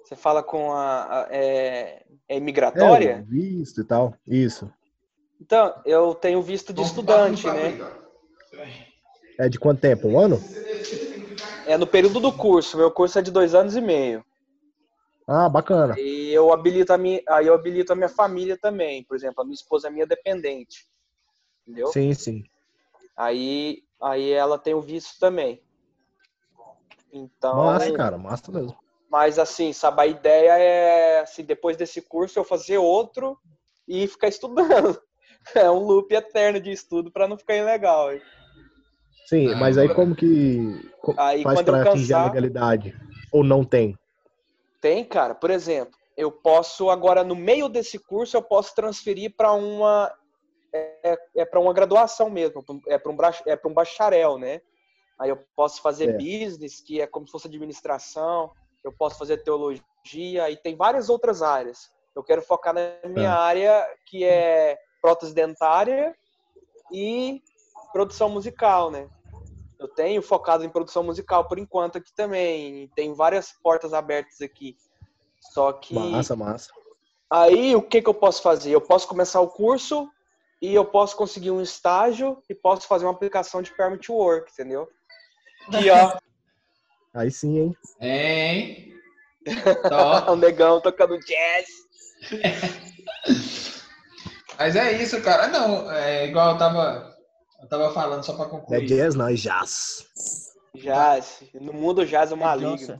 [0.03, 3.11] Você fala com a, a é, é imigratória?
[3.11, 4.13] É, visto e tal.
[4.27, 4.71] Isso.
[5.39, 7.77] Então, eu tenho visto de estudante, né?
[9.37, 10.07] É de quanto tempo?
[10.07, 10.41] Um ano?
[11.65, 12.77] É no período do curso.
[12.77, 14.23] Meu curso é de dois anos e meio.
[15.27, 15.95] Ah, bacana.
[15.97, 19.03] E eu habilito a minha, aí eu habilito a minha família também.
[19.03, 20.87] Por exemplo, a minha esposa é minha dependente.
[21.65, 21.87] Entendeu?
[21.87, 22.43] Sim, sim.
[23.15, 25.61] Aí, aí ela tem o visto também.
[27.11, 27.55] Então.
[27.55, 28.75] Massa, cara, massa mesmo.
[29.09, 33.37] Mas assim, sabe, a ideia é assim, depois desse curso eu fazer outro
[33.87, 35.01] e ficar estudando.
[35.55, 38.13] É um loop eterno de estudo para não ficar ilegal.
[38.13, 38.21] Hein?
[39.25, 40.59] Sim, mas aí como que
[41.17, 42.95] aí, faz para atingir a legalidade?
[43.31, 43.97] Ou não tem?
[44.81, 45.35] Tem, cara.
[45.35, 50.13] Por exemplo, eu posso agora no meio desse curso eu posso transferir para uma
[50.73, 54.61] é, é para uma graduação mesmo, é para um é para um bacharel, né?
[55.19, 56.13] Aí eu posso fazer é.
[56.13, 58.51] business, que é como se fosse administração,
[58.83, 61.91] eu posso fazer teologia e tem várias outras áreas.
[62.15, 63.31] Eu quero focar na minha é.
[63.31, 66.15] área que é prótese dentária
[66.91, 67.41] e
[67.93, 69.07] produção musical, né?
[69.81, 72.87] Eu tenho focado em produção musical por enquanto aqui também.
[72.95, 74.77] Tem várias portas abertas aqui.
[75.39, 75.95] Só que.
[75.95, 76.69] Massa, massa.
[77.27, 78.69] Aí o que, que eu posso fazer?
[78.69, 80.07] Eu posso começar o curso
[80.61, 84.87] e eu posso conseguir um estágio e posso fazer uma aplicação de permit work, entendeu?
[85.67, 86.15] Aqui, ó.
[87.15, 87.75] Aí sim, hein?
[87.99, 88.93] É, hein?
[90.29, 91.65] o negão tocando jazz.
[94.59, 95.47] Mas é isso, cara.
[95.47, 97.10] Não, é igual eu tava
[97.61, 98.83] eu tava falando só pra concluir.
[98.83, 100.05] É jazz, não, é jazz.
[100.75, 101.43] Jazz.
[101.53, 102.99] No mundo jazz é uma liga.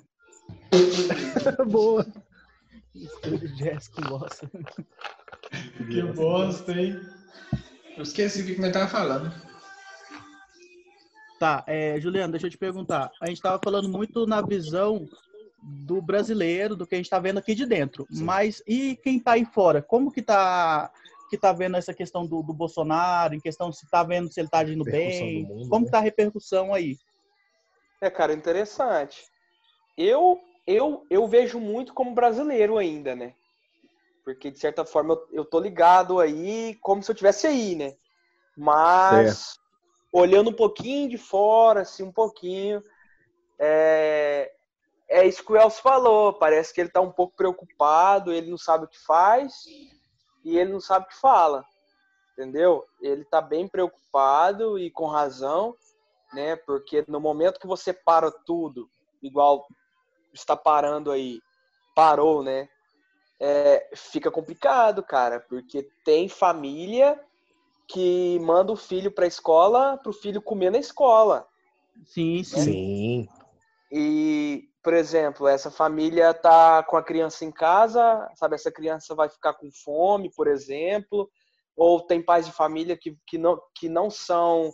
[1.68, 2.06] Boa.
[3.58, 4.50] jazz com bosta.
[5.90, 7.00] Que bosta, hein?
[7.98, 9.34] Eu esqueci o que eu tava falando.
[11.40, 13.12] Tá, é, Juliano, deixa eu te perguntar.
[13.20, 15.08] A gente tava falando muito na visão
[15.62, 18.06] do brasileiro, do que a gente tá vendo aqui de dentro.
[18.12, 18.24] Sim.
[18.24, 19.82] Mas e quem tá aí fora?
[19.82, 20.92] Como que tá
[21.32, 24.50] que está vendo essa questão do, do, Bolsonaro, em questão se está vendo se ele
[24.50, 26.02] está agindo bem, mundo, como está né?
[26.02, 26.98] a repercussão aí?
[28.02, 29.24] É, cara, interessante.
[29.98, 33.34] Eu, eu, eu vejo muito como brasileiro ainda, né?
[34.26, 37.96] Porque, de certa forma, eu, eu tô ligado aí como se eu tivesse aí, né?
[38.58, 39.58] Mas,
[40.12, 42.84] olhando um pouquinho de fora, assim, um pouquinho,
[43.58, 44.52] é,
[45.08, 46.34] é isso que o Elcio falou.
[46.34, 49.64] Parece que ele está um pouco preocupado, ele não sabe o que faz
[50.44, 51.66] e ele não sabe o que fala.
[52.34, 52.86] Entendeu?
[53.02, 55.76] Ele está bem preocupado e com razão,
[56.34, 56.56] né?
[56.56, 58.90] Porque no momento que você para tudo,
[59.22, 59.68] igual
[60.34, 61.42] está parando aí,
[61.96, 62.70] parou, né?
[63.40, 67.20] É, fica complicado, cara, porque tem família
[67.88, 71.48] que manda o filho para a escola para o filho comer na escola.
[72.06, 72.44] Sim, né?
[72.44, 72.62] sim.
[72.64, 73.30] sim.
[73.92, 78.56] E, por exemplo, essa família tá com a criança em casa, sabe?
[78.56, 81.30] Essa criança vai ficar com fome, por exemplo,
[81.76, 84.72] ou tem pais de família que, que, não, que não são,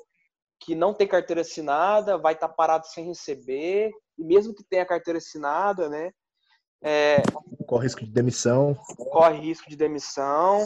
[0.61, 4.85] que não tem carteira assinada, vai estar tá parado sem receber, e mesmo que tenha
[4.85, 6.11] carteira assinada, né?
[6.81, 7.17] É,
[7.65, 8.75] corre risco de demissão.
[8.97, 10.65] Corre risco de demissão.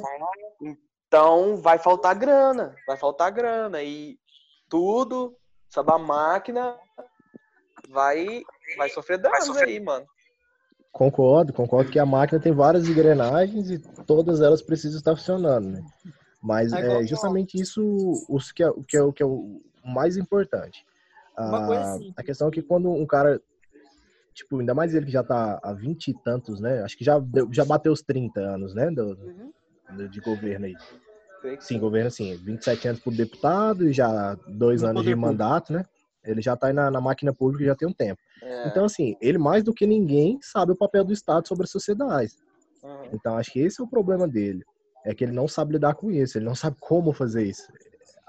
[1.07, 4.19] Então vai faltar grana, vai faltar grana e
[4.69, 5.35] tudo,
[5.69, 6.77] sabe, a máquina
[7.89, 8.43] vai
[8.77, 9.67] vai sofrer danos sofrer.
[9.67, 10.05] aí, mano.
[10.91, 15.85] Concordo, concordo que a máquina tem várias engrenagens e todas elas precisam estar funcionando, né?
[16.41, 19.61] Mas é, é justamente isso os que é, o que é, o que é o
[19.85, 20.85] mais importante.
[21.37, 23.41] A, a questão é que quando um cara,
[24.33, 26.83] tipo, ainda mais ele que já tá há vinte e tantos, né?
[26.83, 28.91] Acho que já, já bateu os 30 anos, né?
[28.91, 29.51] Do, uhum
[30.09, 30.75] de governo aí.
[31.59, 35.85] Sim, governo assim, 27 anos por deputado e já dois anos de mandato, né?
[36.23, 38.21] Ele já está na, na, máquina pública já tem um tempo.
[38.41, 38.67] É.
[38.67, 42.33] Então, assim, ele mais do que ninguém sabe o papel do Estado sobre a sociedade.
[42.83, 43.09] Uhum.
[43.13, 44.63] Então, acho que esse é o problema dele.
[45.03, 47.71] É que ele não sabe lidar com isso, ele não sabe como fazer isso.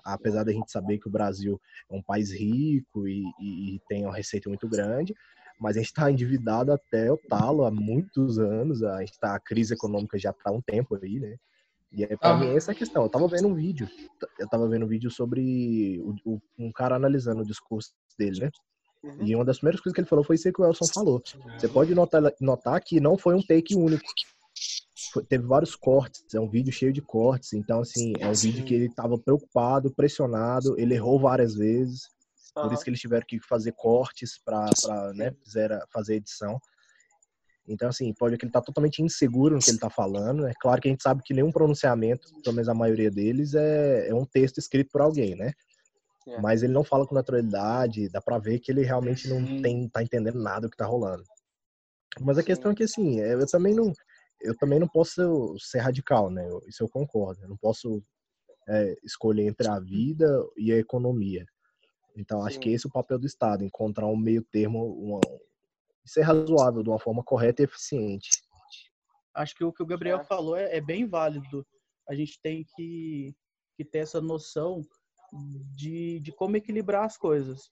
[0.05, 4.05] Apesar da gente saber que o Brasil é um país rico e, e, e tem
[4.05, 5.15] uma receita muito grande,
[5.61, 8.83] mas a gente está endividado até o talo há muitos anos.
[8.83, 11.37] A gente tá, a crise econômica já está há um tempo aí, né?
[11.93, 12.37] E aí, pra ah.
[12.39, 13.03] mim, é essa a questão.
[13.03, 13.89] Eu tava vendo um vídeo,
[14.39, 18.51] eu tava vendo um vídeo sobre o, o, um cara analisando o discurso dele, né?
[19.05, 19.27] Uhum.
[19.27, 21.23] E uma das primeiras coisas que ele falou foi isso que o Elson falou.
[21.59, 24.05] Você pode notar, notar que não foi um take único.
[25.13, 27.53] Foi, teve vários cortes, é um vídeo cheio de cortes.
[27.53, 28.51] Então, assim, é um Sim.
[28.51, 32.09] vídeo que ele tava preocupado, pressionado, ele errou várias vezes.
[32.57, 32.65] Uhum.
[32.65, 34.71] Por isso que eles tiveram que fazer cortes para
[35.15, 35.35] né,
[35.93, 36.59] fazer edição.
[37.67, 40.47] Então, assim, pode ver que ele está totalmente inseguro no que ele está falando.
[40.47, 44.09] É claro que a gente sabe que nenhum pronunciamento, pelo menos a maioria deles, é,
[44.09, 45.53] é um texto escrito por alguém, né?
[46.27, 46.41] É.
[46.41, 50.03] Mas ele não fala com naturalidade, dá para ver que ele realmente não tem, tá
[50.03, 51.25] entendendo nada do que tá rolando.
[52.21, 52.47] Mas a Sim.
[52.47, 53.93] questão é que, assim, é, eu também não,
[54.41, 56.47] eu também não posso ser radical, né?
[56.67, 57.43] Isso eu concordo.
[57.43, 58.03] Eu não posso
[58.69, 61.45] é, escolher entre a vida e a economia.
[62.17, 62.47] Então, Sim.
[62.47, 65.21] acho que esse é o papel do Estado, encontrar um meio termo, uma,
[66.05, 68.31] ser razoável de uma forma correta e eficiente.
[69.35, 70.25] Acho que o que o Gabriel é.
[70.25, 71.67] falou é, é, bem válido.
[72.09, 73.35] A gente tem que,
[73.77, 74.83] que ter essa noção
[75.77, 77.71] de, de como equilibrar as coisas,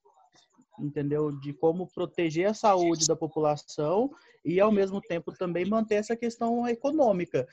[0.78, 1.30] entendeu?
[1.32, 4.10] De como proteger a saúde da população
[4.44, 7.46] e, ao mesmo tempo, também manter essa questão econômica.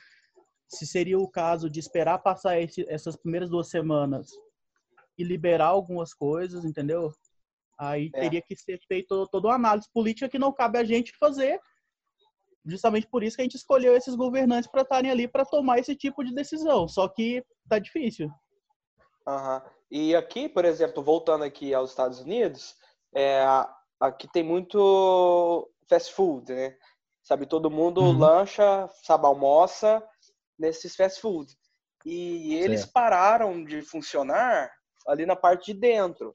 [0.68, 4.30] Se seria o caso de esperar passar esse, essas primeiras duas semanas
[5.18, 7.12] e liberar algumas coisas, entendeu?
[7.78, 8.20] Aí é.
[8.20, 11.60] teria que ser feito toda uma análise política que não cabe a gente fazer.
[12.66, 15.94] Justamente por isso que a gente escolheu esses governantes para estarem ali para tomar esse
[15.94, 16.88] tipo de decisão.
[16.88, 18.28] Só que tá difícil.
[19.26, 19.60] Uhum.
[19.90, 22.74] E aqui, por exemplo, voltando aqui aos Estados Unidos,
[23.14, 23.44] é,
[24.00, 26.76] aqui tem muito fast food, né?
[27.22, 28.18] Sabe, todo mundo uhum.
[28.18, 30.02] lancha, sabe, almoça
[30.58, 31.54] nesses fast food.
[32.04, 32.92] E eles certo.
[32.92, 34.70] pararam de funcionar
[35.06, 36.32] ali na parte de dentro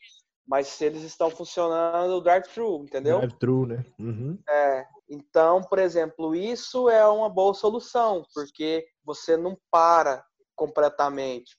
[0.47, 3.19] mas eles estão funcionando drive-thru, entendeu?
[3.19, 3.85] Drive-thru, né?
[3.99, 4.37] Uhum.
[4.47, 4.85] É.
[5.09, 10.23] Então, por exemplo, isso é uma boa solução, porque você não para
[10.55, 11.55] completamente,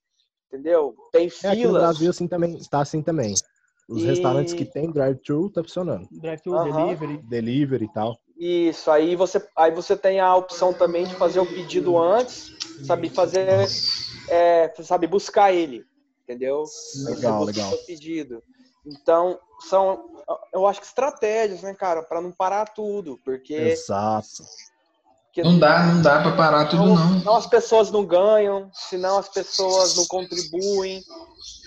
[0.49, 0.95] entendeu?
[1.13, 1.45] Tem filas.
[1.45, 3.35] É, aqui no Brasil assim também, está assim também.
[3.89, 4.07] Os e...
[4.07, 6.09] restaurantes que tem drive-thru tá funcionando.
[6.11, 6.87] Drive-thru, uhum.
[6.87, 7.23] delivery.
[7.23, 8.19] Delivery e tal.
[8.37, 12.53] Isso, aí você, aí você tem a opção também de fazer o pedido antes,
[12.85, 13.69] sabe, fazer,
[14.29, 15.85] é, sabe, buscar ele,
[16.25, 16.65] entendeu?
[17.05, 17.73] Legal, legal.
[17.73, 18.43] O pedido.
[18.87, 20.05] Então, são,
[20.53, 23.55] eu acho que estratégias, né, cara, para não parar tudo, porque.
[23.55, 24.45] Exato.
[25.27, 26.95] Porque não dá, não dá para parar tudo, não.
[26.95, 27.19] não.
[27.19, 31.03] Senão as pessoas não ganham, senão as pessoas não contribuem.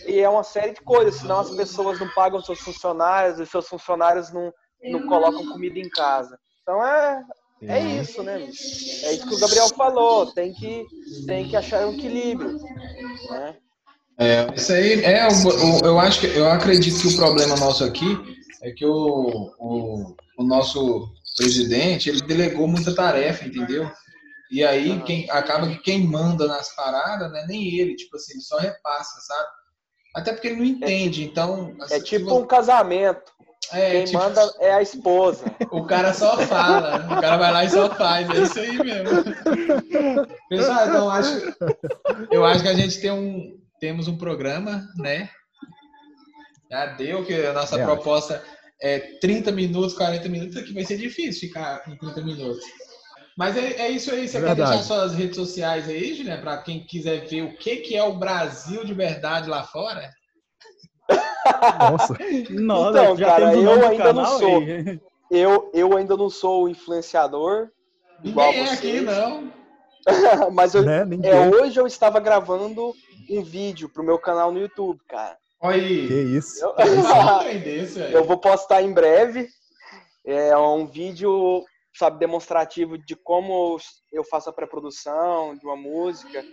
[0.06, 3.67] E é uma série de coisas, senão as pessoas não pagam seus funcionários, os seus
[3.67, 4.53] funcionários não,
[4.84, 6.39] não colocam comida em casa.
[6.62, 7.25] Então é,
[7.62, 8.41] é isso, né?
[8.41, 10.86] É isso que o Gabriel falou, tem que,
[11.25, 12.58] tem que achar um equilíbrio.
[13.30, 13.58] Né?
[14.19, 18.17] É, isso aí é, eu, eu acho que eu acredito que o problema nosso aqui
[18.63, 23.89] é que o, o, o nosso presidente ele delegou muita tarefa, entendeu?
[24.49, 28.34] E aí quem acaba que quem manda nas paradas não é nem ele, tipo assim,
[28.34, 29.49] ele só repassa, sabe?
[30.15, 31.75] Até porque ele não entende, então.
[31.82, 33.38] Assim, é tipo um casamento.
[33.71, 35.45] É, Quem tipo, manda é a esposa.
[35.69, 37.06] O cara só fala.
[37.06, 38.30] O cara vai lá e só faz.
[38.30, 39.23] É isso aí mesmo.
[40.49, 41.56] Pessoal, então acho,
[42.32, 45.29] eu acho que a gente tem um, temos um programa, né?
[46.69, 48.43] Já deu, que a nossa é, proposta
[48.81, 50.57] é 30 minutos, 40 minutos.
[50.57, 52.63] Aqui vai ser difícil ficar em 30 minutos.
[53.37, 54.27] Mas é, é isso aí.
[54.27, 57.77] Você é quer deixar suas redes sociais aí, Juliana, para quem quiser ver o que,
[57.77, 60.09] que é o Brasil de verdade lá fora?
[61.79, 62.17] Nossa.
[62.49, 64.61] Nossa então, cara, eu ainda não sou.
[65.29, 67.67] Eu, eu ainda não sou influenciador.
[68.23, 69.51] Ninguém é aqui, não.
[70.53, 71.05] Mas eu, né?
[71.21, 72.93] é, hoje eu estava gravando
[73.29, 75.37] um vídeo pro meu canal no YouTube, cara.
[75.59, 76.07] Olha aí.
[76.07, 76.63] Que isso.
[76.63, 76.75] Eu,
[78.11, 79.47] eu vou postar em breve.
[80.25, 81.65] É um vídeo
[81.97, 83.77] sabe, demonstrativo de como
[84.11, 86.43] eu faço a pré-produção de uma música,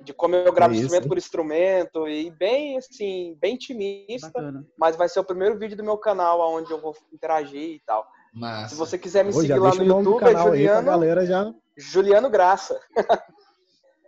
[0.00, 4.64] de como eu gravo é instrumento por instrumento, e bem, assim, bem intimista, Bacana.
[4.78, 8.06] mas vai ser o primeiro vídeo do meu canal onde eu vou interagir e tal.
[8.32, 8.68] Massa.
[8.68, 11.52] Se você quiser me Ô, seguir lá no YouTube, é Juliano, galera já...
[11.76, 12.78] Juliano Graça.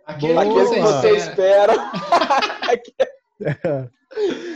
[0.09, 1.73] Aquele, Aquele que você espera.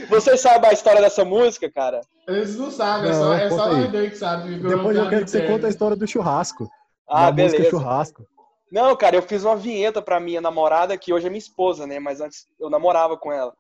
[0.10, 2.02] Vocês sabem a história dessa música, cara?
[2.28, 4.56] Eles não sabem, é não, é só, é só o Redeu que sabe.
[4.56, 6.68] Depois eu quero que você conte a história do churrasco.
[7.08, 7.58] Ah, beleza.
[7.58, 8.26] Música churrasco.
[8.72, 12.00] Não, cara, eu fiz uma vinheta pra minha namorada, que hoje é minha esposa, né?
[12.00, 13.54] Mas antes eu namorava com ela.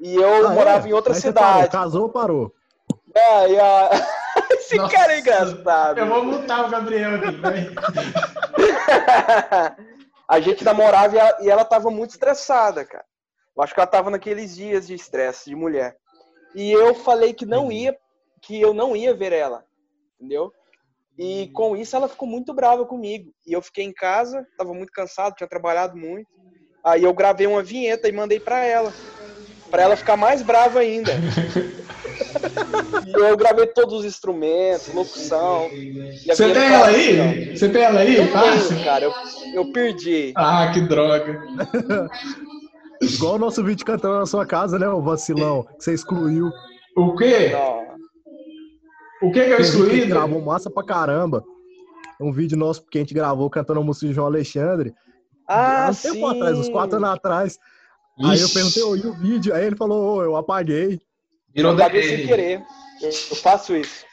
[0.00, 0.90] E eu ah, morava é?
[0.90, 1.70] em outra Aí cidade.
[1.70, 2.52] Casou ou parou?
[3.14, 3.90] É, e a...
[4.50, 5.98] Esse Nossa, cara é engraçado.
[5.98, 7.28] Eu vou mutar o Gabriel aqui,
[10.28, 13.04] A gente namorava e ela tava muito estressada, cara.
[13.56, 15.96] Eu acho que ela tava naqueles dias de estresse de mulher.
[16.54, 17.96] E eu falei que não ia,
[18.42, 19.64] que eu não ia ver ela,
[20.20, 20.52] entendeu?
[21.18, 23.32] E com isso ela ficou muito brava comigo.
[23.46, 26.28] E eu fiquei em casa, tava muito cansado, tinha trabalhado muito.
[26.84, 28.92] Aí eu gravei uma vinheta e mandei para ela,
[29.70, 31.12] para ela ficar mais brava ainda.
[33.06, 35.68] e eu gravei todos os instrumentos, locução.
[36.26, 37.56] Você tem ela aí?
[37.56, 38.16] Você tem ela aí?
[38.16, 39.12] Eu Tenho, cara, eu,
[39.54, 40.32] eu perdi.
[40.36, 41.40] Ah, que droga.
[43.00, 46.50] Igual o nosso vídeo cantando na sua casa, né, o vacilão, que você excluiu.
[46.96, 47.50] O quê?
[47.50, 47.88] Não.
[49.22, 50.06] O que que eu excluí?
[50.06, 51.44] Gravou massa pra caramba.
[52.20, 54.92] Um vídeo nosso que a gente gravou cantando a música de João Alexandre.
[55.48, 56.12] Ah, um sim.
[56.12, 57.58] tempo atrás, uns quatro anos atrás.
[58.18, 58.30] Ixi.
[58.30, 59.54] Aí eu perguntei, oh, e o vídeo?
[59.54, 61.00] Aí ele falou, oh, eu apaguei.
[61.54, 62.62] Virou da sem querer.
[63.00, 64.04] Eu, eu faço isso.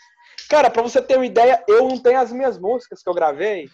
[0.49, 3.69] Cara, pra você ter uma ideia, eu não tenho as minhas músicas que eu gravei.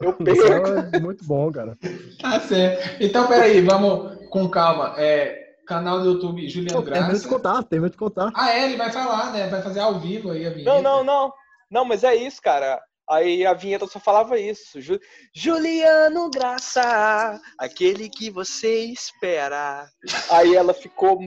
[0.00, 0.96] Eu perco.
[0.96, 1.76] É muito bom, cara.
[2.20, 3.02] Tá certo.
[3.02, 4.94] Então, peraí, vamos com calma.
[4.96, 7.10] É, canal do YouTube Juliano Graça.
[7.10, 8.30] Tem de contar, tem de contar.
[8.34, 9.48] Ah, é, ele vai falar, né?
[9.48, 10.70] Vai fazer ao vivo aí a vinheta.
[10.70, 11.32] Não, não, não.
[11.70, 12.80] Não, mas é isso, cara.
[13.08, 14.80] Aí a vinheta só falava isso.
[14.80, 14.98] Ju...
[15.34, 19.86] Juliano Graça, aquele que você espera.
[20.30, 21.20] Aí ela ficou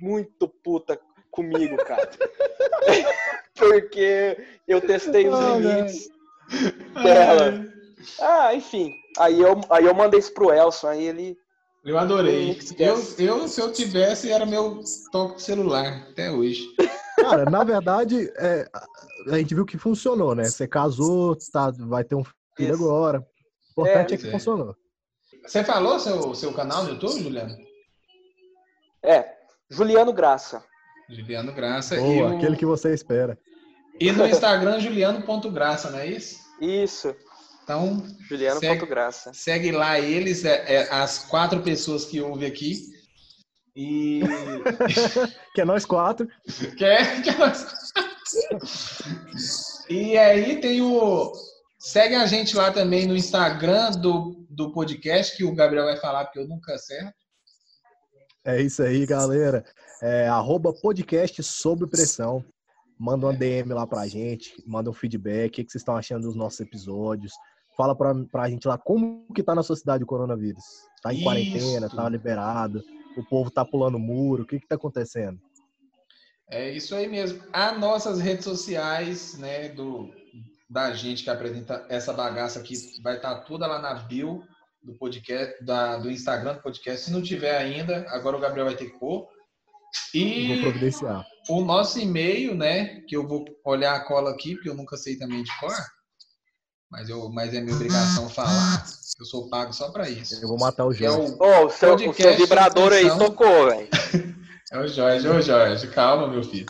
[0.00, 0.98] muito puta
[1.30, 2.10] comigo, cara.
[3.54, 6.08] Porque eu testei os limites
[7.02, 7.66] dela.
[8.20, 8.92] Ah, enfim.
[9.18, 11.38] Aí eu, aí eu mandei isso pro Elson, aí ele.
[11.84, 12.58] Eu adorei.
[12.78, 14.80] Eu, eu, se eu tivesse, era meu
[15.12, 16.66] toque de celular, até hoje.
[17.20, 18.66] Cara, na verdade, é,
[19.28, 20.44] a gente viu que funcionou, né?
[20.44, 22.24] Você casou, tá, vai ter um
[22.56, 22.84] filho isso.
[22.84, 23.26] agora.
[23.76, 24.30] O importante é, é que é.
[24.30, 24.74] funcionou.
[25.46, 27.54] Você falou seu, seu canal no YouTube, Juliano?
[29.02, 29.34] É,
[29.74, 30.64] Juliano Graça.
[31.08, 31.96] Juliano Graça.
[31.96, 32.36] Boa, e o...
[32.36, 33.38] aquele que você espera.
[34.00, 36.38] E no Instagram, juliano.graça, não é isso?
[36.60, 37.14] Isso.
[37.62, 39.32] Então, Juliano segue, Graça.
[39.32, 42.82] Segue lá eles, é, é, as quatro pessoas que ouvem aqui.
[43.74, 44.20] E.
[45.54, 46.28] que é nós quatro.
[46.76, 48.14] Que é, que é nós quatro.
[49.88, 51.32] e aí tem o.
[51.78, 56.24] Segue a gente lá também no Instagram do, do podcast, que o Gabriel vai falar,
[56.24, 57.23] porque eu nunca acerto.
[58.46, 59.64] É isso aí, galera.
[60.02, 62.44] É, arroba podcast sob pressão.
[62.98, 66.26] Manda uma DM lá pra gente, manda um feedback, o que, que vocês estão achando
[66.26, 67.32] dos nossos episódios.
[67.74, 70.62] Fala pra, pra gente lá como que tá na sua cidade o coronavírus.
[71.02, 71.24] Tá em Isso.
[71.24, 72.82] quarentena, tá liberado,
[73.16, 75.40] o povo tá pulando muro, o que que tá acontecendo?
[76.48, 77.42] É isso aí mesmo.
[77.52, 80.10] As nossas redes sociais, né, do,
[80.68, 84.44] da gente que apresenta essa bagaça aqui, vai estar tá toda lá na bio
[84.84, 87.06] do podcast, da, do Instagram do podcast.
[87.06, 89.26] Se não tiver ainda, agora o Gabriel vai ter que pôr.
[90.12, 91.24] E vou providenciar.
[91.48, 95.16] o nosso e-mail, né, que eu vou olhar a cola aqui, porque eu nunca sei
[95.16, 95.72] também de cor
[96.94, 98.86] mas, eu, mas é minha obrigação falar.
[99.18, 100.40] Eu sou pago só para isso.
[100.40, 101.04] Eu vou matar o Jorge.
[101.04, 103.88] É o, oh, o, seu, o seu vibrador aí tocou, velho.
[104.72, 106.66] é o Jorge, ô Jorge, calma, meu filho.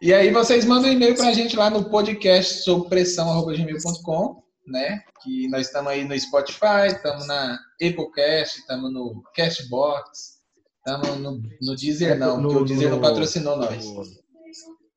[0.00, 5.02] E aí vocês mandam um e-mail para a gente lá no podcast sob pressão@gmail.com, né?
[5.22, 10.38] Que nós estamos aí no Spotify, estamos na Epocast, estamos no Castbox,
[10.78, 13.84] estamos no, no Deezer não, no, porque o Deezer no, não patrocinou nós.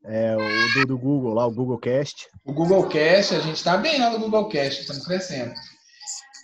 [0.03, 2.27] É, o do, do, Google lá, o Google Cast.
[2.45, 5.53] O Google Cast, a gente está bem lá no Google Cast, estamos crescendo.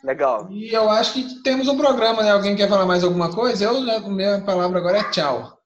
[0.03, 0.51] Legal.
[0.51, 2.31] E eu acho que temos um programa, né?
[2.31, 3.65] Alguém quer falar mais alguma coisa?
[3.65, 5.57] Eu, a minha palavra agora é tchau.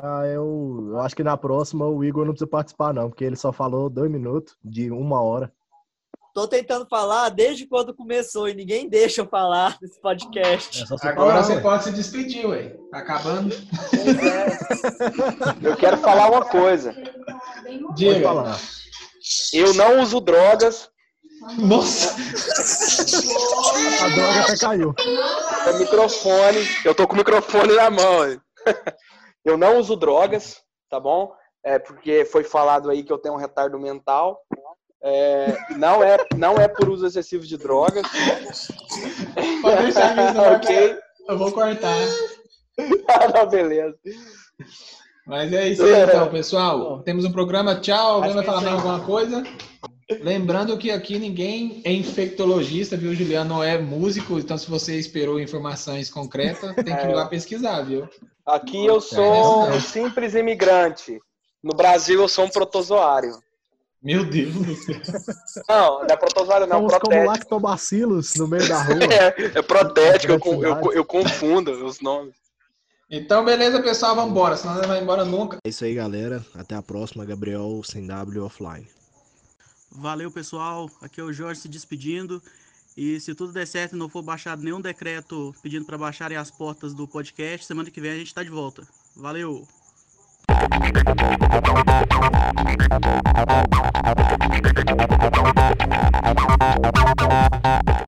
[0.00, 3.34] Ah, eu, eu acho que na próxima o Igor não precisa participar, não, porque ele
[3.34, 5.52] só falou dois minutos de uma hora.
[6.34, 10.82] Tô tentando falar desde quando começou e ninguém deixa eu falar nesse podcast.
[10.82, 11.60] É Agora falar, você ué.
[11.60, 12.76] pode se despedir, ué.
[12.90, 13.54] Tá acabando.
[15.62, 15.68] É.
[15.68, 16.94] Eu quero falar uma coisa.
[17.94, 18.28] Diga.
[19.52, 20.88] Eu não uso drogas.
[21.58, 22.16] Nossa!
[24.04, 24.94] A droga até caiu.
[25.72, 26.58] O microfone.
[26.84, 28.40] Eu tô com o microfone na mão.
[29.44, 30.60] Eu não uso drogas,
[30.90, 31.32] tá bom?
[31.64, 34.40] É porque foi falado aí que eu tenho um retardo mental.
[35.02, 38.06] É, não, é, não é por uso excessivo de drogas.
[39.62, 40.98] Pode deixar isso, ok?
[41.28, 41.94] Eu vou cortar.
[43.08, 43.96] ah, não, beleza.
[45.26, 47.02] Mas é isso aí, então, pessoal.
[47.02, 47.76] Temos um programa.
[47.76, 48.16] Tchau.
[48.16, 49.44] Alguém vai falar mais alguma coisa?
[50.22, 53.14] Lembrando que aqui ninguém é infectologista, viu?
[53.14, 57.28] Juliano não é músico, então se você esperou informações concretas, tem que ir lá é.
[57.28, 58.08] pesquisar, viu?
[58.46, 61.20] Aqui eu sou um simples imigrante.
[61.62, 63.38] No Brasil eu sou um protozoário.
[64.02, 65.64] Meu Deus do céu.
[65.68, 66.76] Não, não é protozoário, não.
[66.76, 67.16] Somos protético.
[67.16, 69.04] como lactobacilos no meio da rua.
[69.12, 72.34] é, é protético, eu, eu, eu, confundo os nomes.
[73.10, 74.56] Então, beleza, pessoal, vamos embora.
[74.56, 75.58] Senão não vai embora nunca.
[75.64, 76.44] É isso aí, galera.
[76.54, 77.24] Até a próxima.
[77.24, 78.86] Gabriel sem W offline.
[79.90, 80.88] Valeu, pessoal.
[81.00, 82.40] Aqui é o Jorge se despedindo.
[82.96, 86.50] E se tudo der certo e não for baixado nenhum decreto pedindo para baixarem as
[86.50, 88.86] portas do podcast, semana que vem a gente está de volta.
[89.16, 89.66] Valeu!
[94.04, 95.82] あと60メートルのごっこが出
[97.84, 97.88] る。